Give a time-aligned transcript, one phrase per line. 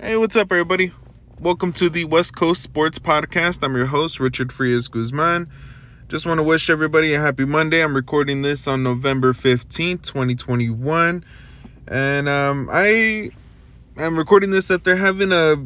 [0.00, 0.90] Hey, what's up, everybody?
[1.38, 3.62] Welcome to the West Coast Sports Podcast.
[3.62, 5.48] I'm your host, Richard Frias Guzman.
[6.08, 7.82] Just want to wish everybody a happy Monday.
[7.82, 11.24] I'm recording this on November 15th, 2021.
[11.86, 13.30] And um, I
[13.96, 15.56] am recording this that they're having a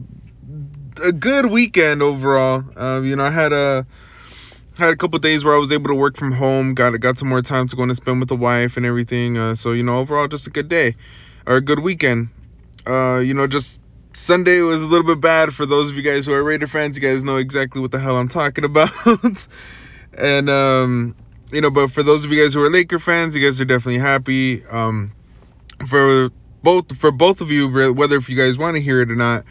[1.03, 2.65] a good weekend overall.
[2.77, 3.87] Uh, you know, I had a
[4.77, 6.75] had a couple days where I was able to work from home.
[6.75, 9.39] Got got some more time to go and spend with the wife and everything.
[9.39, 10.95] Uh, so you know, overall, just a good day
[11.47, 12.29] or a good weekend.
[12.87, 13.79] Uh, you know, just
[14.17, 16.97] Sunday was a little bit bad for those of you guys who are Raider fans.
[16.97, 18.91] You guys know exactly what the hell I'm talking about.
[20.15, 21.15] and um,
[21.53, 23.67] you know, but for those of you guys who are Laker fans, you guys are
[23.67, 24.65] definitely happy.
[24.65, 25.13] Um,
[25.87, 26.31] for
[26.63, 29.43] both for both of you, whether if you guys want to hear it or not,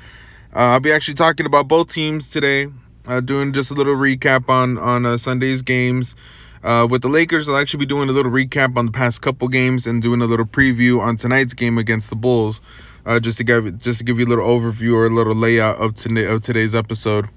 [0.56, 2.68] uh, I'll be actually talking about both teams today.
[3.06, 6.16] Uh, doing just a little recap on on uh, Sunday's games.
[6.66, 9.48] Uh, with the Lakers, I'll actually be doing a little recap on the past couple
[9.50, 12.60] games and doing a little preview on tonight's game against the Bulls
[13.06, 15.78] uh, just to give just to give you a little overview or a little layout
[15.78, 17.30] of today of today's episode.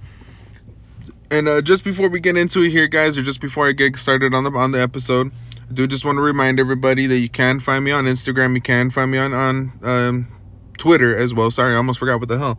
[1.31, 3.99] And uh, just before we get into it here, guys, or just before I get
[3.99, 5.31] started on the on the episode,
[5.69, 8.63] I do just want to remind everybody that you can find me on Instagram, you
[8.63, 10.29] can find me on on um,
[10.79, 11.51] Twitter as well.
[11.51, 12.59] Sorry, I almost forgot what the hell.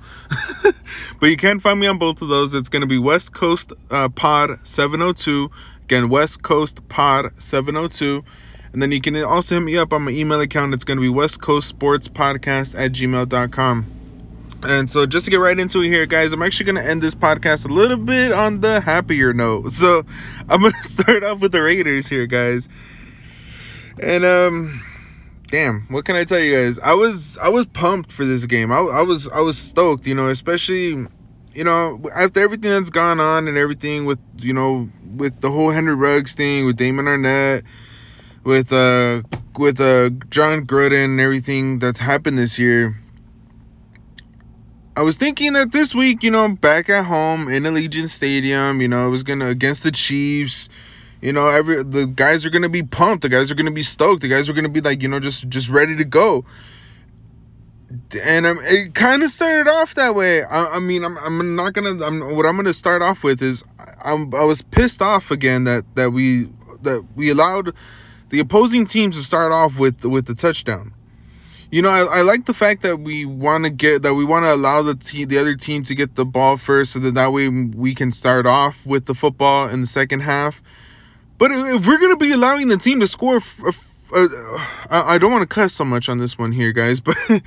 [1.20, 2.53] but you can find me on both of those.
[2.53, 5.50] It's going to be West Coast uh, Pod 702.
[5.90, 8.23] Again, West Coast Pod 702.
[8.73, 10.76] And then you can also hit me up on my email account.
[10.76, 13.92] It's going to be West Coast Sports Podcast at gmail.com.
[14.62, 17.02] And so, just to get right into it here, guys, I'm actually going to end
[17.02, 19.73] this podcast a little bit on the happier note.
[19.80, 20.06] So,
[20.48, 22.70] I'm going to start off with the Raiders here, guys.
[24.00, 24.84] And, um,
[25.48, 26.78] damn, what can I tell you guys?
[26.78, 28.72] I was I was pumped for this game.
[28.72, 31.08] I, I was I was stoked, you know, especially
[31.60, 35.72] you know after everything that's gone on and everything with you know with the whole
[35.72, 37.64] Henry Ruggs thing with Damon Arnette,
[38.46, 39.24] with uh
[39.58, 42.96] with uh Jon Gruden and everything that's happened this year.
[44.96, 48.88] I was thinking that this week, you know, back at home in Allegiant Stadium, you
[48.88, 50.70] know, it was gonna against the Chiefs.
[51.22, 53.24] You know, every the guys are gonna be pumped.
[53.24, 54.22] The guys are gonna be stoked.
[54.22, 56.46] The guys are gonna be like, you know, just just ready to go.
[58.22, 60.44] And um, it kind of started off that way.
[60.44, 62.05] I, I mean, I'm, I'm not gonna.
[62.05, 63.63] I'm what I'm gonna start off with is
[64.03, 66.50] I'm, I was pissed off again that that we
[66.83, 67.73] that we allowed
[68.29, 70.94] the opposing teams to start off with with the touchdown.
[71.72, 74.45] You know, I, I like the fact that we want to get that we want
[74.45, 77.33] to allow the team, the other team, to get the ball first, so that that
[77.33, 80.61] way we can start off with the football in the second half.
[81.39, 83.41] But if we're gonna be allowing the team to score,
[84.13, 84.27] uh,
[84.89, 87.17] I don't want to cuss so much on this one here, guys, but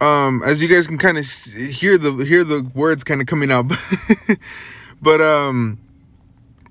[0.00, 3.50] um, as you guys can kind of hear the hear the words kind of coming
[3.50, 3.70] out,
[5.02, 5.78] but um,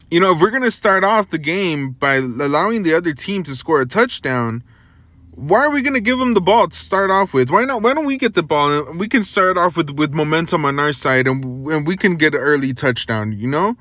[0.09, 3.55] you know, if we're gonna start off the game by allowing the other team to
[3.55, 4.63] score a touchdown,
[5.31, 7.49] why are we gonna give them the ball to start off with?
[7.49, 7.81] Why not?
[7.81, 8.89] Why don't we get the ball?
[8.89, 12.15] and We can start off with with momentum on our side, and, and we can
[12.15, 13.33] get an early touchdown.
[13.33, 13.77] You know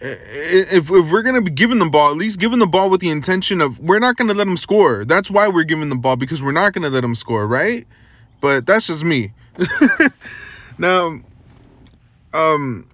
[0.00, 3.10] if, if we're gonna be giving the ball, at least giving the ball with the
[3.10, 5.04] intention of we're not gonna let them score.
[5.04, 7.86] That's why we're giving the ball because we're not gonna let them score, right?
[8.40, 9.32] But that's just me.
[10.78, 11.20] now,
[12.32, 12.88] um,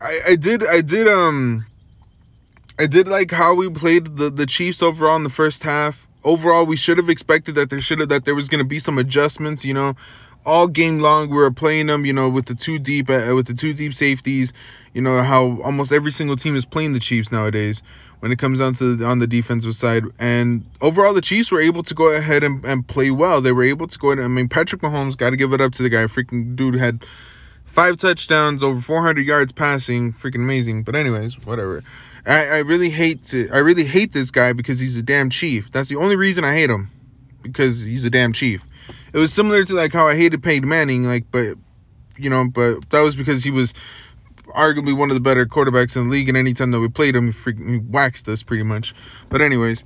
[0.00, 1.66] I I did I did um
[2.78, 6.06] I did like how we played the the Chiefs overall in the first half.
[6.22, 8.98] Overall, we should have expected that there should have that there was gonna be some
[8.98, 9.64] adjustments.
[9.64, 9.94] You know,
[10.44, 12.04] all game long we were playing them.
[12.04, 14.52] You know, with the two deep uh, with the two deep safeties
[14.94, 17.82] you know how almost every single team is playing the Chiefs nowadays
[18.20, 20.04] when it comes down to the, on the defensive side.
[20.18, 23.40] And overall, the Chiefs were able to go ahead and, and play well.
[23.42, 24.24] They were able to go ahead.
[24.24, 26.04] I mean, Patrick Mahomes got to give it up to the guy.
[26.04, 27.04] Freaking dude had
[27.66, 30.84] five touchdowns, over 400 yards passing, freaking amazing.
[30.84, 31.82] But anyways, whatever.
[32.24, 35.70] I, I really hate to, I really hate this guy because he's a damn chief.
[35.72, 36.90] That's the only reason I hate him
[37.44, 38.62] because he's a damn chief.
[39.12, 41.56] It was similar to like how I hated Peyton Manning, like, but
[42.16, 43.72] you know, but that was because he was
[44.48, 47.26] arguably one of the better quarterbacks in the league, and anytime that we played him,
[47.26, 48.94] he, freaking, he waxed us pretty much.
[49.28, 49.84] But anyways,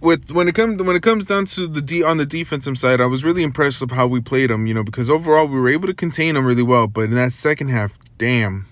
[0.00, 3.00] with when it comes when it comes down to the D on the defensive side,
[3.00, 4.66] I was really impressed with how we played them.
[4.66, 6.86] You know, because overall we were able to contain them really well.
[6.86, 8.66] But in that second half, damn,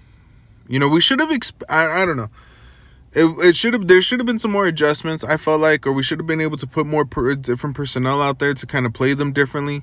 [0.69, 1.31] you know, we should have.
[1.31, 2.31] Exp- I, I don't know.
[3.15, 5.93] It, it should have there should have been some more adjustments I felt like or
[5.93, 8.87] we should have been able to put more per, different personnel out there to kind
[8.87, 9.83] of play them differently.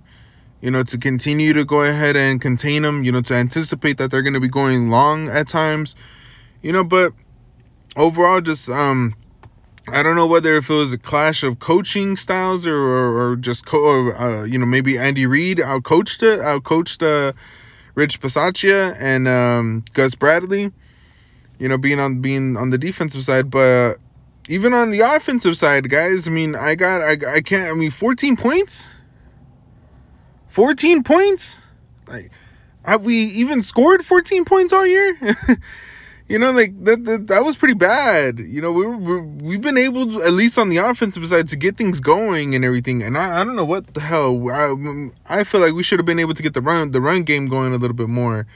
[0.62, 4.12] You know, to continue to go ahead and contain them, you know, to anticipate that
[4.12, 5.96] they're going to be going long at times,
[6.62, 7.14] you know, but
[7.96, 9.16] overall, just, um,
[9.88, 13.36] I don't know whether if it was a clash of coaching styles or, or, or
[13.38, 17.32] just, co- or, uh, you know, maybe Andy Reid out coached it, out coached, uh,
[17.96, 20.72] Rich Bisaccia and, um, Gus Bradley,
[21.60, 23.98] you know, being on, being on the defensive side, but
[24.48, 27.92] even on the offensive side, guys, I mean, I got, I, I can't, I mean,
[27.92, 28.90] 14 points?
[30.48, 31.60] 14 points?
[32.08, 32.32] Like,
[32.84, 35.18] have we even scored 14 points all year?
[36.28, 38.40] you know, like that, that, that was pretty bad.
[38.40, 41.50] You know, we were, we have been able, to, at least on the offensive side,
[41.50, 43.04] to get things going and everything.
[43.04, 44.50] And I, I don't know what the hell.
[44.50, 47.24] I, I feel like we should have been able to get the run the run
[47.24, 48.48] game going a little bit more,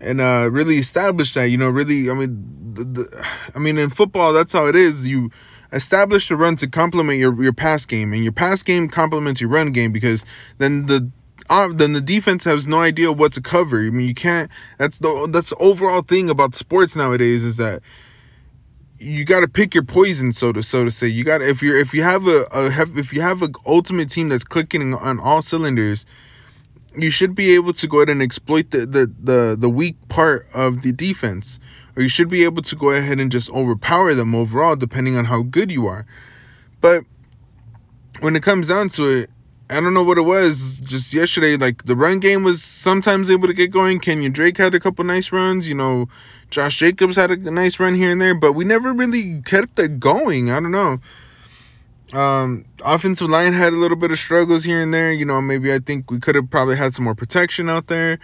[0.00, 1.44] and uh, really establish that.
[1.44, 2.10] You know, really.
[2.10, 5.06] I mean, the, the, I mean, in football, that's how it is.
[5.06, 5.30] You
[5.72, 9.50] establish the run to complement your your pass game, and your pass game complements your
[9.50, 10.24] run game because
[10.58, 11.10] then the
[11.48, 13.78] uh, then the defense has no idea what to cover.
[13.78, 14.50] I mean, you can't.
[14.78, 17.82] That's the that's the overall thing about sports nowadays is that
[18.98, 21.08] you got to pick your poison, so to so to say.
[21.08, 24.28] You got if you're if you have a, a if you have an ultimate team
[24.28, 26.06] that's clicking on all cylinders,
[26.96, 30.46] you should be able to go ahead and exploit the the the, the weak part
[30.54, 31.60] of the defense
[31.96, 35.24] or you should be able to go ahead and just overpower them overall, depending on
[35.24, 36.06] how good you are.
[36.80, 37.04] But
[38.20, 39.30] when it comes down to it,
[39.68, 40.78] I don't know what it was.
[40.78, 43.98] Just yesterday, like the run game was sometimes able to get going.
[43.98, 45.66] Kenyon Drake had a couple nice runs.
[45.66, 46.08] You know,
[46.50, 49.98] Josh Jacobs had a nice run here and there, but we never really kept it
[49.98, 50.50] going.
[50.50, 51.00] I don't know.
[52.12, 55.12] Um, offensive line had a little bit of struggles here and there.
[55.12, 58.18] You know, maybe I think we could have probably had some more protection out there.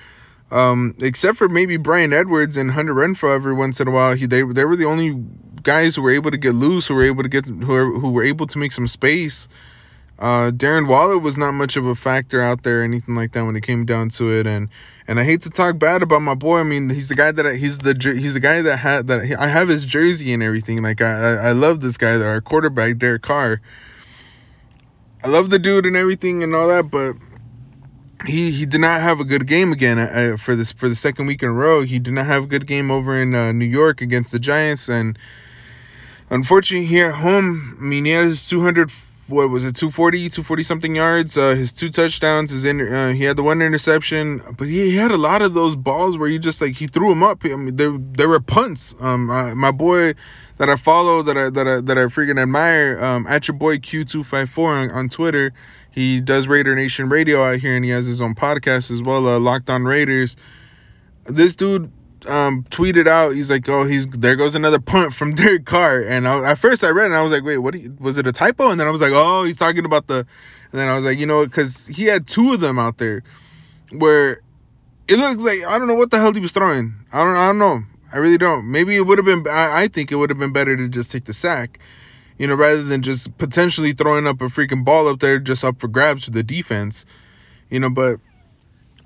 [0.50, 4.26] Um, except for maybe Bryan Edwards and Hunter Renfrow every once in a while, he
[4.26, 5.24] they they were the only
[5.62, 8.22] guys who were able to get loose, who were able to get who who were
[8.22, 9.48] able to make some space.
[10.22, 13.56] Uh, Darren Waller was not much of a factor out there, anything like that when
[13.56, 14.68] it came down to it, and
[15.08, 16.60] and I hate to talk bad about my boy.
[16.60, 19.22] I mean, he's the guy that I, he's the he's the guy that had that
[19.36, 20.80] I have his jersey and everything.
[20.80, 23.60] Like I I, love this guy, our quarterback Derek Carr.
[25.24, 27.16] I love the dude and everything and all that, but
[28.24, 31.26] he he did not have a good game again uh, for this for the second
[31.26, 31.82] week in a row.
[31.82, 34.88] He did not have a good game over in uh, New York against the Giants,
[34.88, 35.18] and
[36.30, 38.88] unfortunately here at home, I mean he had his 200
[39.32, 43.36] what was it 240 240 something yards uh, his two touchdowns his uh, he had
[43.36, 46.60] the one interception but he, he, had a lot of those balls where he just
[46.60, 47.44] like he threw them up.
[47.44, 48.94] I mean there there were punts.
[49.00, 50.14] Um uh, my boy
[50.58, 53.78] that I follow that I that I that I freaking admire um at your boy
[53.78, 55.52] Q254 on, on Twitter.
[55.90, 59.28] He does Raider Nation Radio out here, and he has his own podcast as well,
[59.28, 60.36] uh, Locked On Raiders.
[61.24, 61.92] This dude
[62.26, 66.26] um, tweeted out, he's like, "Oh, he's there goes another punt from Derek Carr." And
[66.26, 67.78] I, at first I read and I was like, "Wait, what?
[67.78, 70.26] You, was it a typo?" And then I was like, "Oh, he's talking about the."
[70.72, 73.22] And then I was like, you know, because he had two of them out there,
[73.90, 74.40] where
[75.06, 76.94] it looked like I don't know what the hell he was throwing.
[77.12, 77.80] I don't, I don't know.
[78.12, 78.70] I really don't.
[78.70, 79.46] Maybe it would have been.
[79.46, 81.78] I, I think it would have been better to just take the sack
[82.38, 85.78] you know, rather than just potentially throwing up a freaking ball up there just up
[85.78, 87.06] for grabs for the defense,
[87.70, 88.18] you know, but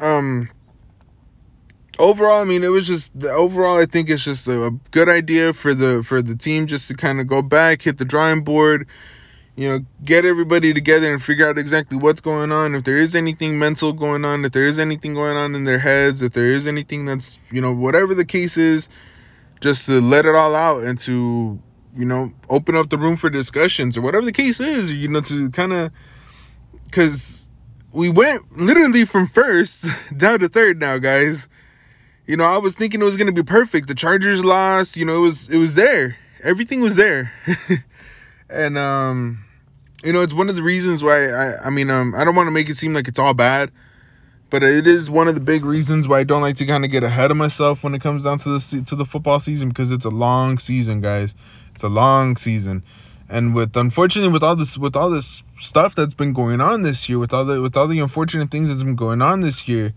[0.00, 0.48] um
[1.98, 3.76] overall, I mean, it was just the overall.
[3.76, 7.20] I think it's just a, good idea for the for the team just to kind
[7.20, 8.88] of go back, hit the drawing board,
[9.56, 12.74] you know, get everybody together and figure out exactly what's going on.
[12.74, 15.78] If there is anything mental going on, if there is anything going on in their
[15.78, 18.88] heads, if there is anything that's you know whatever the case is,
[19.60, 21.60] just to let it all out and to
[21.96, 25.22] you know, open up the room for discussions or whatever the case is, you know,
[25.22, 25.90] to kind of,
[26.84, 27.48] because
[27.90, 31.48] we went literally from first down to third now, guys.
[32.26, 33.88] You know, I was thinking it was gonna be perfect.
[33.88, 34.96] The Chargers lost.
[34.96, 36.16] You know, it was it was there.
[36.42, 37.32] Everything was there.
[38.50, 39.44] and um,
[40.04, 42.46] you know, it's one of the reasons why I I mean um I don't want
[42.48, 43.70] to make it seem like it's all bad
[44.50, 46.90] but it is one of the big reasons why I don't like to kind of
[46.90, 49.90] get ahead of myself when it comes down to the to the football season because
[49.90, 51.34] it's a long season, guys.
[51.74, 52.84] It's a long season,
[53.28, 57.08] and with unfortunately with all this with all this stuff that's been going on this
[57.08, 59.92] year, with all the with all the unfortunate things that's been going on this year,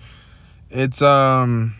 [0.72, 1.76] it's um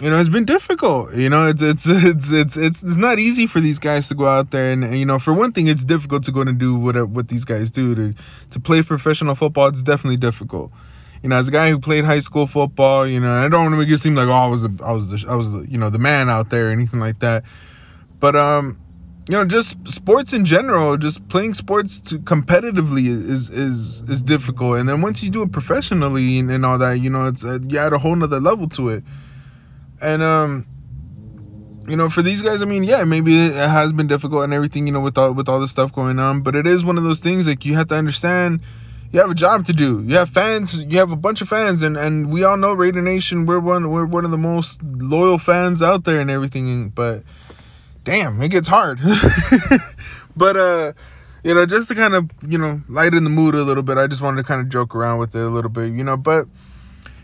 [0.00, 3.46] you know it's been difficult you know it's it's it's it's it's, it's not easy
[3.46, 5.84] for these guys to go out there and, and you know for one thing it's
[5.84, 8.14] difficult to go and do what what these guys do to
[8.50, 10.72] to play professional football it's definitely difficult
[11.22, 13.72] you know, as a guy who played high school football, you know, I don't want
[13.72, 15.66] to make it seem like oh, I was the, I was the, I was the,
[15.68, 17.44] you know, the man out there or anything like that.
[18.20, 18.78] But um,
[19.28, 24.78] you know, just sports in general, just playing sports to competitively is is is difficult.
[24.78, 27.58] And then once you do it professionally and, and all that, you know, it's uh,
[27.66, 29.04] you add a whole nother level to it.
[30.00, 30.66] And um,
[31.88, 34.86] you know, for these guys, I mean, yeah, maybe it has been difficult and everything,
[34.86, 36.42] you know, with all with all the stuff going on.
[36.42, 38.60] But it is one of those things like you have to understand
[39.10, 40.04] you have a job to do.
[40.06, 40.76] You have fans.
[40.76, 43.46] You have a bunch of fans, and and we all know Raider Nation.
[43.46, 43.90] We're one.
[43.90, 46.90] We're one of the most loyal fans out there and everything.
[46.90, 47.22] But
[48.04, 49.00] damn, it gets hard.
[50.36, 50.92] but uh,
[51.42, 54.06] you know, just to kind of you know lighten the mood a little bit, I
[54.08, 56.18] just wanted to kind of joke around with it a little bit, you know.
[56.18, 56.46] But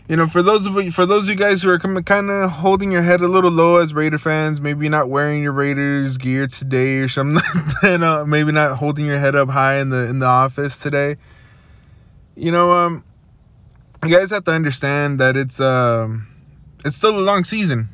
[0.07, 2.51] you know, for those of you, for those of you guys who are kind of
[2.51, 6.47] holding your head a little low as Raider fans, maybe not wearing your Raiders gear
[6.47, 7.43] today or something,
[7.83, 11.17] and uh, maybe not holding your head up high in the in the office today
[12.35, 13.03] you know, um,
[14.03, 16.27] you guys have to understand that it's um
[16.83, 17.89] it's still a long season.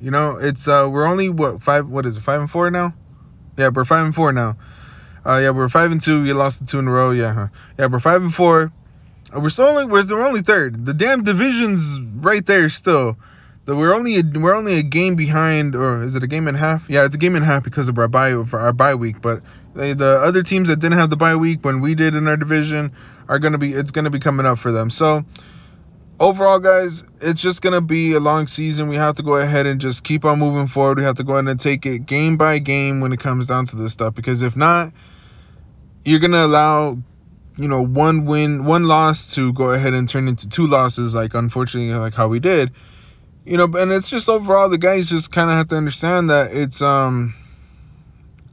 [0.00, 2.94] You know, it's uh we're only what five what is it five and four now?
[3.56, 4.56] Yeah, we're five and four now.
[5.24, 6.24] Uh yeah, we're five and two.
[6.24, 7.12] You lost the two in a row.
[7.12, 7.48] Yeah, huh?
[7.78, 8.72] Yeah, we're five and four.
[9.34, 10.84] We're still only we're, we're only third.
[10.84, 13.16] The damn division's right there still.
[13.64, 16.56] That we're only a, we're only a game behind, or is it a game and
[16.56, 16.90] a half?
[16.90, 19.22] Yeah, it's a game and a half because of our bye for our bye week.
[19.22, 19.42] But
[19.74, 22.36] they, the other teams that didn't have the bye week when we did in our
[22.36, 22.92] division
[23.28, 24.90] are gonna be it's gonna be coming up for them.
[24.90, 25.24] So
[26.18, 28.88] overall, guys, it's just gonna be a long season.
[28.88, 30.98] We have to go ahead and just keep on moving forward.
[30.98, 33.66] We have to go ahead and take it game by game when it comes down
[33.66, 34.14] to this stuff.
[34.14, 34.92] Because if not,
[36.04, 36.98] you're gonna allow
[37.56, 41.34] you know one win, one loss to go ahead and turn into two losses, like
[41.34, 42.72] unfortunately, like how we did
[43.44, 46.52] you know, and it's just overall the guys just kind of have to understand that
[46.52, 47.34] it's um,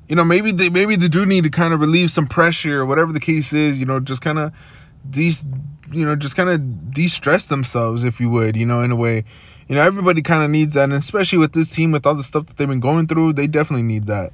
[0.08, 2.86] you know, maybe they maybe they do need to kind of relieve some pressure or
[2.86, 4.54] whatever the case is, you know, just kind of
[5.06, 5.46] these
[5.92, 9.26] you know, just kind of de-stress themselves if you would, you know, in a way.
[9.68, 12.24] You know, everybody kind of needs that, and especially with this team with all the
[12.24, 14.32] stuff that they've been going through, they definitely need that.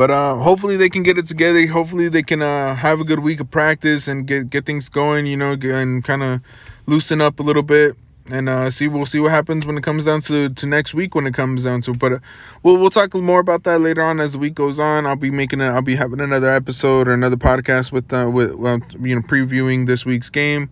[0.00, 1.66] But uh, hopefully they can get it together.
[1.66, 5.26] Hopefully they can uh, have a good week of practice and get get things going,
[5.26, 6.40] you know, and kind of
[6.86, 7.96] loosen up a little bit.
[8.30, 11.14] And uh, see we'll see what happens when it comes down to, to next week
[11.14, 12.18] when it comes down to but uh,
[12.62, 15.04] we'll we'll talk more about that later on as the week goes on.
[15.04, 18.52] I'll be making it I'll be having another episode or another podcast with uh with
[18.52, 20.70] you know previewing this week's game.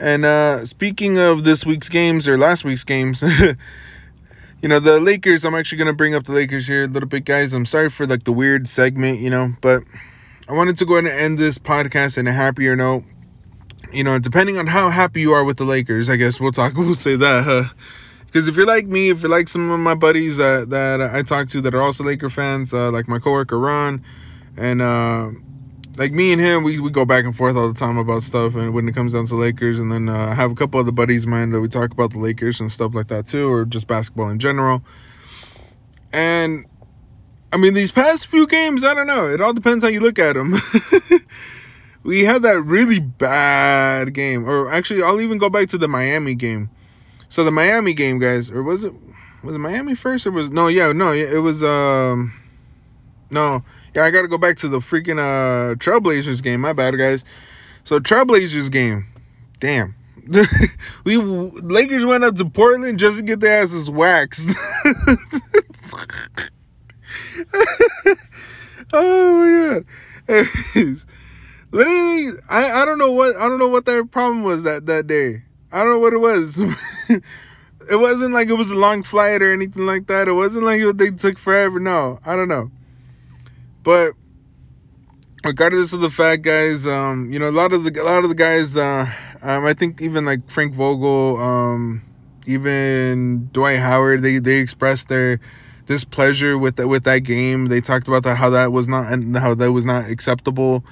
[0.00, 3.22] And uh speaking of this week's games or last week's games
[4.62, 7.24] you know the Lakers I'm actually gonna bring up the Lakers here a little bit
[7.24, 9.84] guys I'm sorry for like the weird segment you know but
[10.48, 13.04] I wanted to go ahead and end this podcast in a happier note
[13.92, 16.74] you know, depending on how happy you are with the Lakers, I guess we'll talk.
[16.76, 17.44] We'll say that.
[17.44, 17.64] Huh?
[18.26, 21.22] Because if you're like me, if you're like some of my buddies that that I
[21.22, 24.04] talk to that are also Laker fans, uh, like my coworker Ron,
[24.56, 25.30] and uh,
[25.96, 28.54] like me and him, we, we go back and forth all the time about stuff.
[28.54, 30.92] And when it comes down to Lakers, and then uh, I have a couple other
[30.92, 33.64] buddies of mine that we talk about the Lakers and stuff like that too, or
[33.64, 34.82] just basketball in general.
[36.12, 36.66] And
[37.52, 39.32] I mean, these past few games, I don't know.
[39.32, 40.60] It all depends how you look at them.
[42.02, 44.48] we had that really bad game.
[44.48, 46.70] Or actually, I'll even go back to the Miami game.
[47.28, 48.92] So the Miami game, guys, or was it
[49.42, 50.68] was it Miami first or was no?
[50.68, 52.32] Yeah, no, it was um
[53.30, 53.62] no.
[53.96, 56.60] Yeah, I got to go back to the freaking uh Trailblazers game.
[56.60, 57.24] My bad, guys.
[57.84, 59.06] So Trailblazers game.
[59.58, 59.94] Damn.
[61.04, 64.50] we Lakers went up to Portland just to get their asses waxed.
[68.92, 69.86] oh my god.
[71.72, 75.06] Literally, I, I don't know what I don't know what their problem was that that
[75.06, 75.42] day.
[75.72, 76.60] I don't know what it was.
[77.08, 80.28] it wasn't like it was a long flight or anything like that.
[80.28, 81.80] It wasn't like they took forever.
[81.80, 82.70] No, I don't know.
[83.86, 84.14] But
[85.44, 88.28] regardless of the fact, guys, um, you know, a lot of the a lot of
[88.28, 89.06] the guys, uh,
[89.42, 92.02] um, I think even like Frank Vogel, um,
[92.46, 95.38] even Dwight Howard, they they expressed their
[95.86, 97.66] displeasure with the, with that game.
[97.66, 100.84] They talked about that how that was not and how that was not acceptable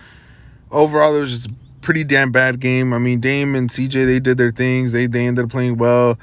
[0.75, 2.93] overall, it was just a pretty damn bad game.
[2.93, 4.93] I mean, Dame and CJ they did their things.
[4.93, 6.19] They they ended up playing well.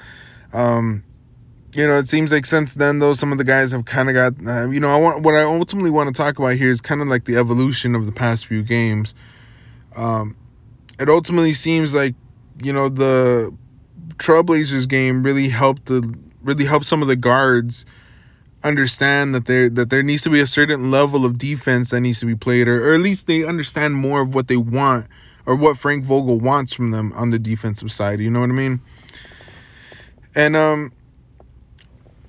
[0.54, 1.04] Um,
[1.74, 4.16] you know, it seems like since then though, some of the guys have kind of
[4.16, 4.46] got.
[4.46, 7.02] Uh, you know, I want what I ultimately want to talk about here is kind
[7.02, 9.14] of like the evolution of the past few games.
[9.96, 10.36] Um,
[11.00, 12.16] it ultimately seems like
[12.62, 13.54] you know the
[14.16, 16.14] Trailblazers game really helped the
[16.44, 17.86] really helped some of the guards
[18.64, 22.20] understand that there that there needs to be a certain level of defense that needs
[22.20, 25.08] to be played, or, or at least they understand more of what they want
[25.46, 28.20] or what Frank Vogel wants from them on the defensive side.
[28.20, 28.82] You know what I mean?
[30.36, 30.94] And um,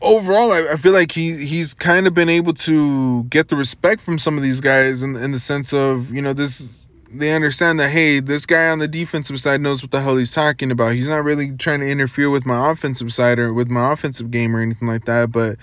[0.03, 4.03] overall, I, I feel like he he's kind of been able to get the respect
[4.03, 6.69] from some of these guys in in the sense of you know this.
[7.15, 10.33] They understand that hey, this guy on the defensive side knows what the hell he's
[10.33, 10.95] talking about.
[10.95, 14.57] He's not really trying to interfere with my offensive side or with my offensive game
[14.57, 15.31] or anything like that.
[15.31, 15.59] But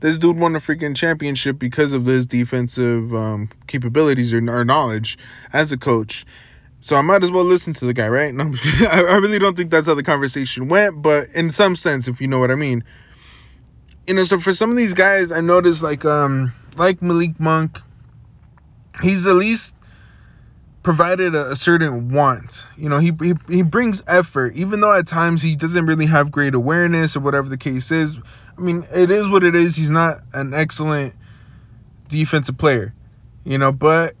[0.00, 5.18] this dude won a freaking championship because of his defensive um, capabilities or, or, knowledge
[5.52, 6.26] as a coach.
[6.80, 8.34] So I might as well listen to the guy, right?
[8.34, 8.52] No,
[8.90, 12.28] I really don't think that's how the conversation went, but in some sense, if you
[12.28, 12.82] know what I mean.
[14.08, 17.78] You know, so for some of these guys, I noticed like um like Malik Monk,
[19.02, 19.74] he's at least
[20.82, 22.66] provided a, a, certain want.
[22.78, 26.30] You know, he, he he brings effort, even though at times he doesn't really have
[26.30, 28.16] great awareness or whatever the case is.
[28.56, 29.76] I mean, it is what it is.
[29.76, 31.14] He's not an excellent
[32.08, 32.94] defensive player,
[33.44, 34.16] you know, but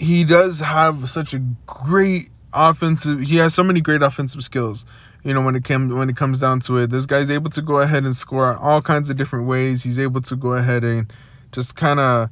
[0.00, 3.20] he does have such a great offensive.
[3.20, 4.84] He has so many great offensive skills.
[5.24, 7.62] You know, when it comes when it comes down to it, this guy's able to
[7.62, 9.82] go ahead and score all kinds of different ways.
[9.82, 11.12] He's able to go ahead and
[11.50, 12.30] just kind of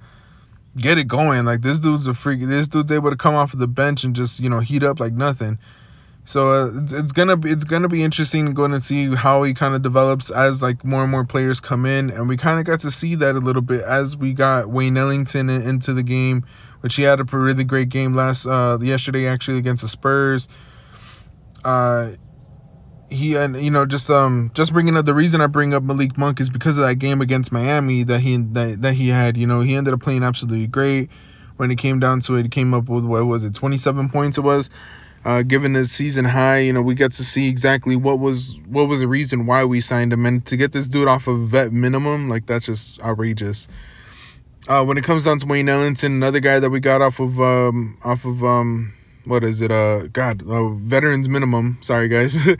[0.77, 1.45] get it going.
[1.45, 2.41] Like this dude's a freak.
[2.41, 5.01] This dude's able to come off of the bench and just you know heat up
[5.01, 5.59] like nothing.
[6.25, 9.55] So uh, it's, it's gonna be it's gonna be interesting going to see how he
[9.55, 12.65] kind of develops as like more and more players come in, and we kind of
[12.65, 16.03] got to see that a little bit as we got Wayne Ellington in, into the
[16.03, 16.45] game,
[16.81, 20.47] which he had a really great game last uh, yesterday actually against the Spurs.
[21.65, 22.11] Uh,
[23.13, 26.17] he and you know just um just bringing up the reason I bring up Malik
[26.19, 29.37] Monk is because of that game against Miami that he that, that he had.
[29.37, 31.11] You know he ended up playing absolutely great.
[31.57, 34.39] When it came down to it, he came up with what was it, 27 points?
[34.39, 34.71] It was.
[35.25, 38.89] Uh, given his season high, you know we got to see exactly what was what
[38.89, 41.73] was the reason why we signed him, and to get this dude off of vet
[41.73, 43.69] minimum, like that's just outrageous.
[44.67, 47.41] Uh, when it comes down to Wayne Ellington, another guy that we got off of
[47.41, 51.79] um off of um what is it uh God uh, veterans minimum.
[51.81, 52.37] Sorry guys.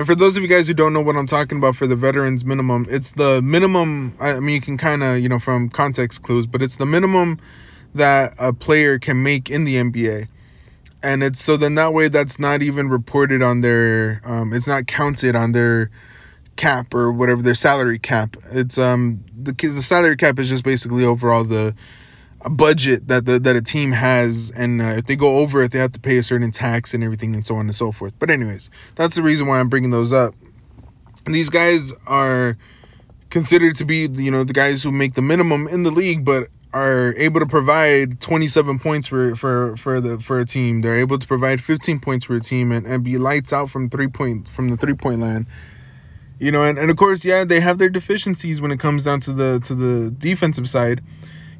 [0.00, 1.94] And for those of you guys who don't know what I'm talking about for the
[1.94, 4.16] veterans minimum, it's the minimum.
[4.18, 7.38] I mean, you can kind of, you know, from context clues, but it's the minimum
[7.94, 10.26] that a player can make in the NBA.
[11.02, 14.86] And it's so then that way that's not even reported on their, um, it's not
[14.86, 15.90] counted on their
[16.56, 18.38] cap or whatever their salary cap.
[18.52, 21.74] It's um the the salary cap is just basically overall the
[22.42, 25.72] a budget that the that a team has, and uh, if they go over it,
[25.72, 28.14] they have to pay a certain tax and everything, and so on and so forth.
[28.18, 30.34] But anyways, that's the reason why I'm bringing those up.
[31.26, 32.56] And these guys are
[33.28, 36.48] considered to be, you know, the guys who make the minimum in the league, but
[36.72, 40.80] are able to provide 27 points for for for the for a team.
[40.80, 43.90] They're able to provide 15 points for a team and, and be lights out from
[43.90, 45.46] three point from the three point line.
[46.38, 49.20] You know, and, and of course, yeah, they have their deficiencies when it comes down
[49.20, 51.02] to the to the defensive side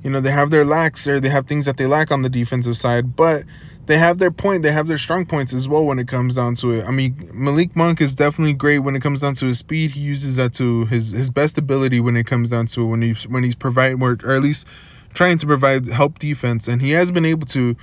[0.03, 2.29] you know, they have their lacks or they have things that they lack on the
[2.29, 3.45] defensive side, but
[3.87, 6.55] they have their point, they have their strong points as well when it comes down
[6.57, 6.85] to it.
[6.87, 9.91] I mean, Malik Monk is definitely great when it comes down to his speed.
[9.91, 13.03] He uses that to his his best ability when it comes down to it when
[13.03, 14.67] he's when he's providing or, or at least
[15.13, 17.77] trying to provide help defense, and he has been able to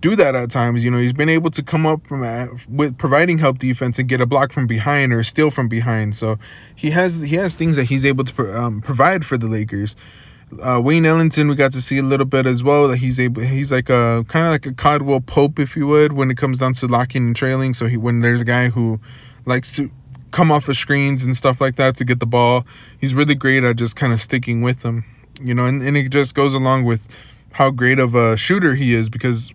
[0.00, 0.84] do that at times.
[0.84, 4.08] You know, he's been able to come up from uh, with providing help defense and
[4.08, 6.16] get a block from behind or steal from behind.
[6.16, 6.38] So
[6.76, 9.96] he has he has things that he's able to um, provide for the Lakers
[10.58, 12.88] uh, Wayne Ellington, we got to see a little bit as well.
[12.88, 16.12] That he's able, he's like a kind of like a Caldwell Pope, if you would,
[16.12, 17.74] when it comes down to locking and trailing.
[17.74, 19.00] So he, when there's a guy who
[19.46, 19.90] likes to
[20.30, 22.66] come off of screens and stuff like that to get the ball,
[23.00, 25.04] he's really great at just kind of sticking with them,
[25.40, 25.66] you know.
[25.66, 27.06] And, and it just goes along with
[27.52, 29.52] how great of a shooter he is because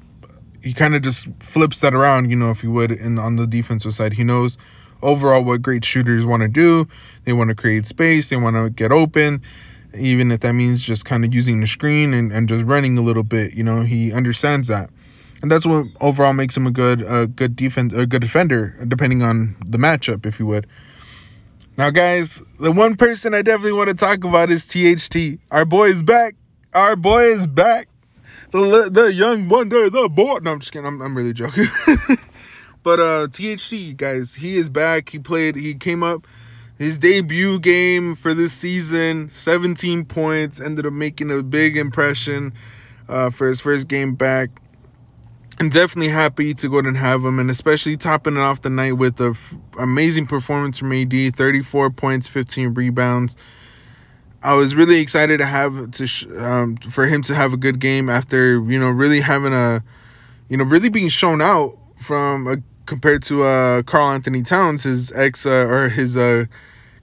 [0.63, 3.47] he kind of just flips that around, you know, if you would, and on the
[3.47, 4.57] defensive side, he knows
[5.01, 6.87] overall what great shooters want to do.
[7.25, 9.41] They want to create space, they want to get open
[9.97, 13.01] even if that means just kind of using the screen and, and just running a
[13.01, 13.53] little bit.
[13.53, 14.89] You know, he understands that.
[15.41, 19.21] And that's what overall makes him a good a good defense a good defender, depending
[19.21, 20.67] on the matchup, if you would.
[21.77, 25.39] Now, guys, the one person I definitely want to talk about is THT.
[25.51, 26.35] Our boy is back.
[26.73, 27.89] Our boy is back.
[28.51, 30.37] The the young wonder, the boy.
[30.41, 30.87] No, I'm just kidding.
[30.87, 31.67] I'm, I'm really joking.
[32.83, 35.09] but uh, THT, guys, he is back.
[35.09, 35.55] He played.
[35.55, 36.25] He came up
[36.77, 42.53] his debut game for this season, 17 points, ended up making a big impression
[43.07, 44.49] uh, for his first game back.
[45.57, 48.93] I'm definitely happy to go and have him, and especially topping it off the night
[48.93, 53.37] with an f- amazing performance from AD, 34 points, 15 rebounds.
[54.43, 57.79] I was really excited to have to sh- um, for him to have a good
[57.79, 59.81] game after you know really having a
[60.49, 65.45] you know really being shown out from a compared to uh, Karl-Anthony Towns, his ex
[65.45, 66.45] uh, or his uh,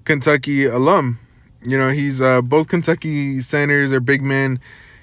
[0.04, 1.18] Kentucky alum.
[1.64, 4.60] You know, he's uh, both Kentucky centers are big men.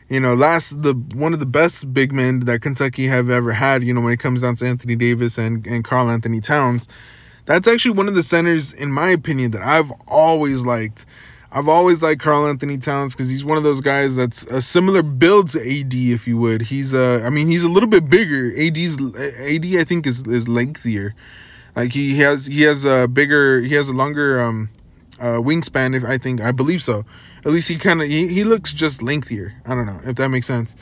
[0.10, 3.84] You know, last the one of the best big men that Kentucky have ever had.
[3.84, 6.88] You know, when it comes down to Anthony Davis and and Karl-Anthony Towns,
[7.46, 11.06] that's actually one of the centers, in my opinion, that I've always liked.
[11.52, 15.50] I've always liked Karl-Anthony Towns because he's one of those guys that's a similar build
[15.50, 16.62] to AD, if you would.
[16.62, 18.54] He's uh, I mean, he's a little bit bigger.
[18.56, 21.16] AD's AD, I think, is is lengthier.
[21.76, 24.70] Like he has he has a bigger, he has a longer um
[25.20, 25.96] uh, wingspan.
[25.96, 27.06] If I think I believe so.
[27.40, 29.54] At least he kind of he, he looks just lengthier.
[29.66, 30.76] I don't know if that makes sense.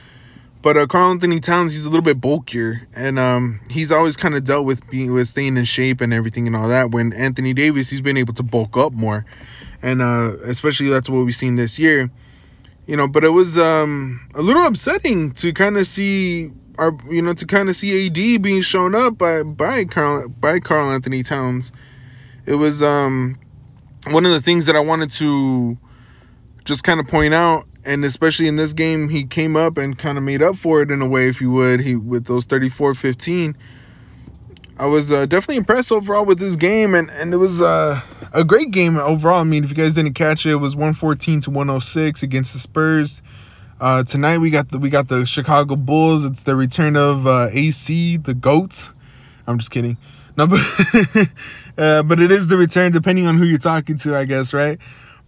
[0.68, 4.44] But uh, Karl-Anthony Towns, he's a little bit bulkier, and um, he's always kind of
[4.44, 6.92] dealt with being with staying in shape and everything and all that.
[6.92, 9.26] When Anthony Davis, he's been able to bulk up more
[9.82, 12.10] and uh, especially that's what we've seen this year.
[12.86, 17.22] You know, but it was um, a little upsetting to kind of see our, you
[17.22, 21.72] know, to kind of see AD being shown up by by Karl by Karl-Anthony Towns.
[22.46, 23.40] It was um,
[24.08, 25.78] one of the things that I wanted to
[26.64, 30.18] just kind of point out, and especially in this game, he came up and kind
[30.18, 33.56] of made up for it in a way, if you would, he with those 34-15
[34.80, 38.00] I was uh, definitely impressed overall with this game, and, and it was uh,
[38.32, 39.40] a great game overall.
[39.40, 42.60] I mean, if you guys didn't catch it, it was 114 to 106 against the
[42.60, 43.24] Spurs.
[43.82, 46.26] Uh, tonight we got the we got the Chicago Bulls.
[46.26, 48.92] It's the return of uh, AC, the goats.
[49.48, 49.98] I'm just kidding.
[50.38, 50.60] No, but
[51.78, 54.80] uh, but it is the return depending on who you're talking to, I guess, right?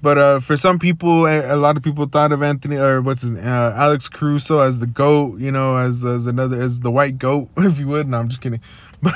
[0.02, 3.34] But uh, for some people, a lot of people thought of Anthony or what's his
[3.34, 7.50] uh, Alex Caruso as the goat, you know, as as another as the white goat,
[7.58, 8.08] if you would.
[8.08, 8.62] No, I'm just kidding.
[9.02, 9.14] But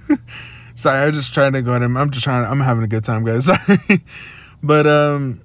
[0.74, 1.96] sorry, I'm just trying to go at him.
[1.96, 2.44] I'm just trying.
[2.44, 3.44] I'm having a good time, guys.
[3.44, 4.02] Sorry.
[4.62, 5.42] But um,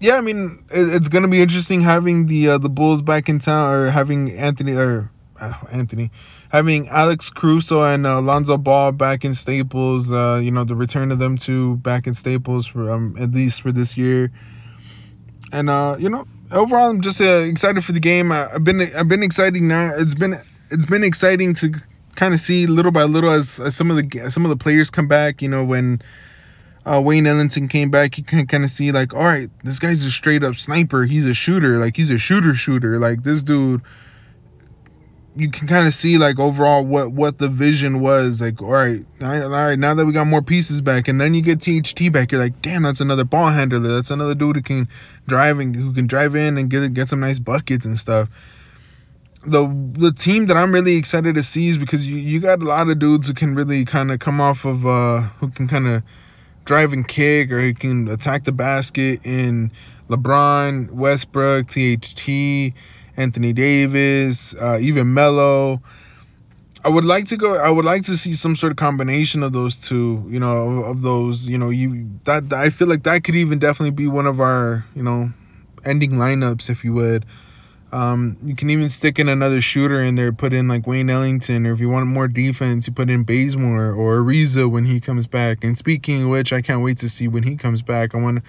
[0.00, 3.38] yeah, I mean, it, it's gonna be interesting having the uh, the Bulls back in
[3.38, 5.10] town or having Anthony or
[5.40, 6.10] uh, Anthony
[6.56, 10.10] having Alex Caruso and uh, Lonzo Ball back in Staples.
[10.10, 13.60] Uh, you know, the return of them two back in Staples for um, at least
[13.60, 14.32] for this year.
[15.52, 18.32] And uh, you know, overall, I'm just uh, excited for the game.
[18.32, 19.92] I, have been I've been excited now.
[19.96, 20.40] It's been
[20.70, 21.74] it's been exciting to
[22.14, 24.88] kind of see little by little as, as some of the some of the players
[24.88, 25.42] come back.
[25.42, 26.00] You know, when
[26.86, 30.02] uh, Wayne Ellington came back, you can kind of see like, all right, this guy's
[30.06, 31.04] a straight up sniper.
[31.04, 31.76] He's a shooter.
[31.76, 32.98] Like he's a shooter shooter.
[32.98, 33.82] Like this dude
[35.36, 39.04] you can kind of see like overall what what the vision was like all right
[39.20, 42.32] all right now that we got more pieces back and then you get THT back
[42.32, 44.88] you're like damn that's another ball handler that's another dude who can
[45.26, 48.28] drive and who can drive in and get get some nice buckets and stuff.
[49.44, 52.64] The the team that I'm really excited to see is because you you got a
[52.64, 55.86] lot of dudes who can really kind of come off of uh who can kind
[55.86, 56.02] of
[56.64, 59.70] drive and kick or who can attack the basket in
[60.08, 62.74] LeBron, Westbrook, THT
[63.16, 65.82] Anthony Davis, uh, even Melo.
[66.84, 67.56] I would like to go.
[67.56, 70.24] I would like to see some sort of combination of those two.
[70.28, 71.48] You know, of, those.
[71.48, 74.40] You know, you that, that I feel like that could even definitely be one of
[74.40, 75.32] our you know
[75.84, 77.26] ending lineups, if you would.
[77.92, 81.66] Um, you can even stick in another shooter in there, put in like Wayne Ellington,
[81.66, 85.26] or if you want more defense, you put in Bazemore or Ariza when he comes
[85.26, 85.64] back.
[85.64, 88.14] And speaking of which, I can't wait to see when he comes back.
[88.14, 88.42] I want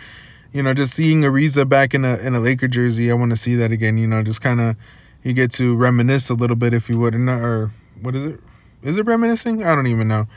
[0.53, 3.37] you know, just seeing Ariza back in a in a Laker jersey, I want to
[3.37, 3.97] see that again.
[3.97, 4.75] You know, just kind of
[5.23, 8.39] you get to reminisce a little bit if you would, or, what is it?
[8.83, 9.63] Is it reminiscing?
[9.63, 10.27] I don't even know.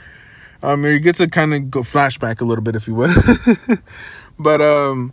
[0.62, 3.14] Um, or you get to kind of go flashback a little bit if you would.
[4.38, 5.12] but um,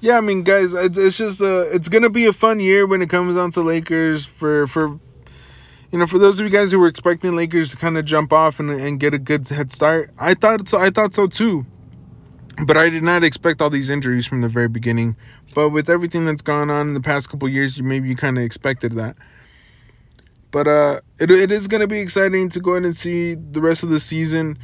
[0.00, 3.02] yeah, I mean, guys, it's, it's just uh, it's gonna be a fun year when
[3.02, 4.98] it comes down to Lakers for for.
[5.92, 8.32] You know, for those of you guys who were expecting Lakers to kind of jump
[8.32, 10.76] off and, and get a good head start, I thought so.
[10.76, 11.64] I thought so too
[12.62, 15.16] but I did not expect all these injuries from the very beginning.
[15.54, 18.44] But with everything that's gone on in the past couple years, maybe you kind of
[18.44, 19.16] expected that.
[20.50, 23.60] But uh, it, it is going to be exciting to go ahead and see the
[23.60, 24.58] rest of the season.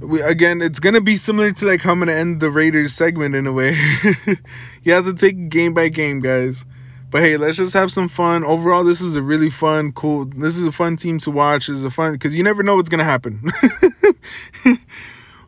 [0.00, 2.50] We, again, it's going to be similar to like how I'm going to end the
[2.50, 3.70] Raiders segment in a way.
[4.82, 6.66] you have to take game by game, guys.
[7.12, 8.42] But hey, let's just have some fun.
[8.42, 10.24] Overall, this is a really fun, cool.
[10.24, 11.66] This is a fun team to watch.
[11.66, 13.52] This is a fun because you never know what's gonna happen.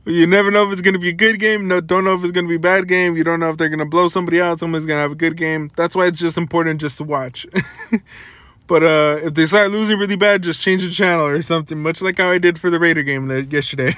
[0.06, 1.66] You never know if it's gonna be a good game.
[1.66, 3.16] No, don't know if it's gonna be a bad game.
[3.16, 4.58] You don't know if they're gonna blow somebody out.
[4.58, 5.70] Someone's gonna have a good game.
[5.76, 7.46] That's why it's just important just to watch.
[8.66, 11.82] but uh, if they start losing really bad, just change the channel or something.
[11.82, 13.94] Much like how I did for the Raider game yesterday.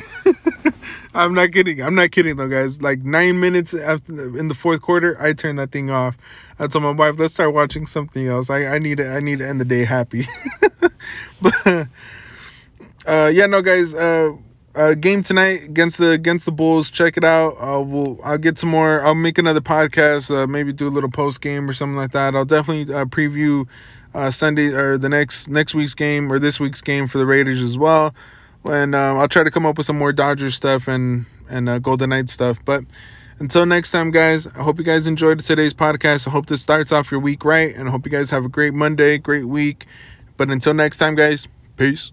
[1.15, 1.83] I'm not kidding.
[1.83, 2.81] I'm not kidding though, guys.
[2.81, 6.17] Like nine minutes after in the fourth quarter, I turned that thing off.
[6.61, 8.49] I told my wife, let's start watching something else.
[8.49, 10.27] I, I need to, I need to end the day happy.
[11.43, 11.89] but
[13.07, 13.93] uh, yeah, no, guys.
[13.93, 14.35] Uh,
[14.77, 16.91] uh, game tonight against the against the Bulls.
[16.91, 17.57] Check it out.
[17.59, 19.05] Uh, we'll I'll get some more.
[19.05, 20.31] I'll make another podcast.
[20.31, 22.37] Uh, maybe do a little post game or something like that.
[22.37, 23.67] I'll definitely uh, preview
[24.15, 27.63] uh, Sunday or the next next week's game or this week's game for the Raiders
[27.63, 28.15] as well.
[28.65, 31.79] And uh, I'll try to come up with some more Dodgers stuff and and uh,
[31.79, 32.59] Golden Knight stuff.
[32.65, 32.85] But
[33.39, 34.47] until next time, guys.
[34.47, 36.27] I hope you guys enjoyed today's podcast.
[36.27, 38.49] I hope this starts off your week right, and I hope you guys have a
[38.49, 39.87] great Monday, great week.
[40.37, 41.47] But until next time, guys.
[41.77, 42.13] Peace.